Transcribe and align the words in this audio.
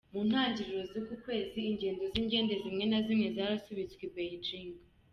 Mu 0.13 0.21
ntangiriro 0.27 0.81
z’uku 0.91 1.13
kwezi 1.25 1.59
ingendo 1.69 2.03
z’indege 2.11 2.53
zimwe 2.63 2.83
na 2.91 2.99
zimwe 3.05 3.27
zarasubitswe 3.35 4.01
i 4.09 4.13
Beijing. 4.15 4.73